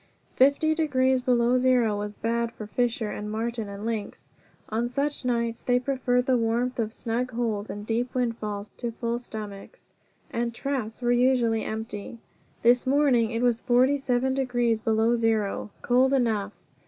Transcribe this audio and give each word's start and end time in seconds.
Fifty 0.35 0.73
degrees 0.73 1.21
below 1.21 1.57
zero 1.59 1.95
was 1.95 2.15
bad 2.15 2.51
for 2.53 2.65
fisher 2.65 3.11
and 3.11 3.29
marten 3.31 3.69
and 3.69 3.85
lynx; 3.85 4.31
on 4.69 4.89
such 4.89 5.23
nights 5.23 5.61
they 5.61 5.79
preferred 5.79 6.25
the 6.25 6.39
warmth 6.39 6.79
of 6.79 6.91
snug 6.91 7.29
holes 7.33 7.69
and 7.69 7.85
deep 7.85 8.15
windfalls 8.15 8.71
to 8.77 8.93
full 8.93 9.19
stomachs, 9.19 9.93
and 10.31 10.53
his 10.53 10.59
traps 10.59 11.03
were 11.03 11.11
usually 11.11 11.63
empty. 11.63 12.17
This 12.63 12.87
morning 12.87 13.29
it 13.29 13.43
was 13.43 13.61
forty 13.61 13.99
seven 13.99 14.33
degrees 14.33 14.81
below 14.81 15.13
zero. 15.15 15.69
Cold 15.83 16.13
enough! 16.13 16.53